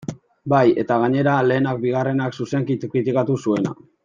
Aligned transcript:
Bai, 0.53 0.61
eta 0.83 0.97
gainera, 1.03 1.35
lehenak 1.51 1.83
bigarrena 1.85 2.31
zuzenki 2.39 2.79
kritikatu 2.87 3.39
zuena. 3.47 3.79